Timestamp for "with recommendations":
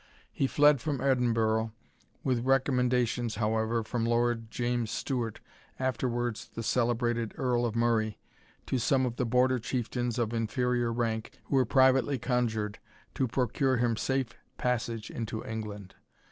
2.23-3.35